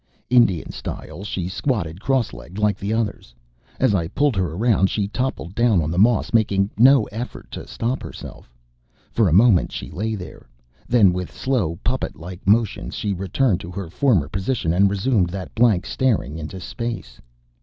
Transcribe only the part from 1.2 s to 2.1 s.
she squatted